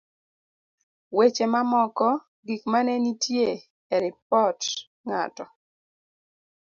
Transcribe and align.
weche 1.17 1.45
mamoko 1.53 2.07
gik 2.45 2.61
manenitie 2.71 3.49
e 3.93 3.95
Ripot 4.03 4.59
Ng'ato 5.07 5.45